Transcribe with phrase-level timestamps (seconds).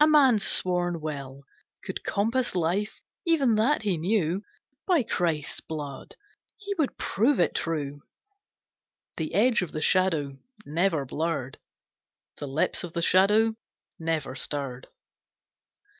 [0.00, 1.44] A man's sworn will
[1.84, 4.42] Could compass life, even that, he knew.
[4.88, 6.16] By Christ's Blood!
[6.56, 8.02] He would prove it true!
[9.18, 10.36] The edge of the Shadow
[10.66, 11.60] never blurred.
[12.38, 13.54] The lips of the Shadow
[14.00, 14.88] never stirred.